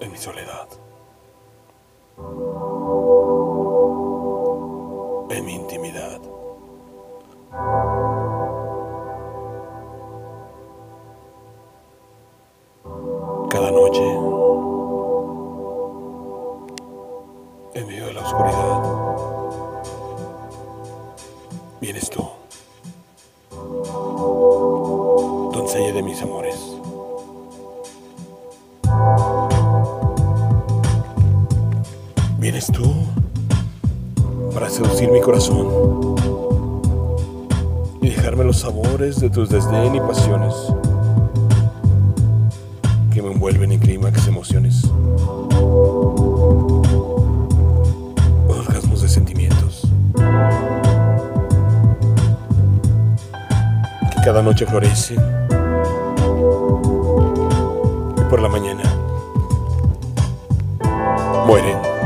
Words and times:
en 0.00 0.12
mi 0.12 0.18
soledad, 0.18 0.68
en 5.30 5.44
mi 5.44 5.54
intimidad. 5.54 6.20
Cada 13.50 13.70
noche, 13.70 14.04
en 17.74 17.86
medio 17.86 18.06
de 18.06 18.12
la 18.12 18.20
oscuridad, 18.20 18.82
vienes 21.80 22.08
tú, 22.10 22.28
doncella 25.52 25.92
de 25.92 26.02
mis 26.02 26.22
amores. 26.22 26.77
Vienes 32.38 32.68
tú 32.68 32.94
para 34.54 34.70
seducir 34.70 35.10
mi 35.10 35.20
corazón 35.20 36.14
y 38.00 38.10
dejarme 38.10 38.44
los 38.44 38.58
sabores 38.60 39.18
de 39.18 39.28
tus 39.28 39.48
desdén 39.48 39.96
y 39.96 40.00
pasiones 40.00 40.54
que 43.12 43.20
me 43.22 43.32
envuelven 43.32 43.72
en 43.72 43.80
clímax 43.80 44.28
emociones. 44.28 44.84
Orgasmos 48.48 49.02
de 49.02 49.08
sentimientos 49.08 49.88
que 54.12 54.22
cada 54.24 54.42
noche 54.42 54.64
florecen 54.64 55.18
y 58.16 58.30
por 58.30 58.40
la 58.40 58.48
mañana 58.48 58.84
mueren. 61.44 61.97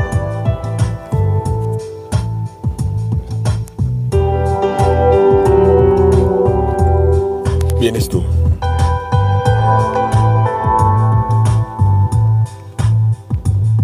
Vienes 7.83 8.07
tú. 8.07 8.23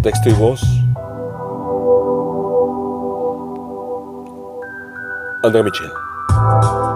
Texto 0.02 0.30
y 0.30 0.32
voz. 0.32 0.62
André 5.42 5.62
Michel. 5.62 6.89